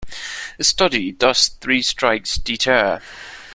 A 0.57 0.63
study, 0.63 1.11
Does 1.11 1.49
Three 1.49 1.83
Strikes 1.83 2.37
Deter? 2.37 3.01